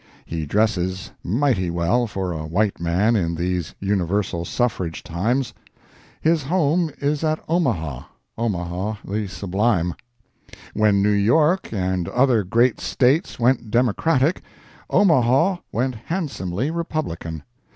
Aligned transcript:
He 0.25 0.47
dresses 0.47 1.11
mighty 1.23 1.69
well 1.69 2.07
for 2.07 2.31
a 2.31 2.47
white 2.47 2.79
man 2.79 3.15
in 3.15 3.35
these 3.35 3.75
universal 3.79 4.45
suffrage 4.45 5.03
times. 5.03 5.53
His 6.19 6.41
home 6.41 6.89
is 6.97 7.23
at 7.23 7.39
Omaha—Omaha 7.47 8.95
the 9.07 9.27
Sublime. 9.27 9.93
When 10.73 11.03
New 11.03 11.09
York 11.11 11.71
and 11.71 12.09
other 12.09 12.43
great 12.43 12.79
States 12.81 13.39
went 13.39 13.69
Democratic, 13.69 14.41
Omaha 14.89 15.57
went 15.71 15.93
handsomely 16.05 16.71
Republican. 16.71 17.43